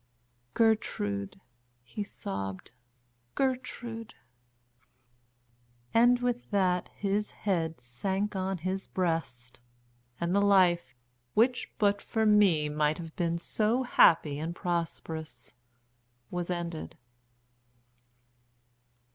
"Gertrude!" 0.55 1.39
he 1.83 2.03
sobbed. 2.03 2.71
"Gertrude!" 3.35 4.15
And 5.93 6.17
with 6.21 6.49
that 6.49 6.89
his 6.95 7.29
head 7.29 7.79
sank 7.79 8.35
on 8.35 8.57
his 8.57 8.87
breast, 8.87 9.59
and 10.19 10.33
the 10.33 10.41
life, 10.41 10.95
which 11.35 11.71
but 11.77 12.01
for 12.01 12.25
me 12.25 12.67
might 12.67 12.97
have 12.97 13.15
been 13.15 13.37
so 13.37 13.83
happy 13.83 14.39
and 14.39 14.55
prosperous, 14.55 15.53
was 16.31 16.49
ended. 16.49 16.97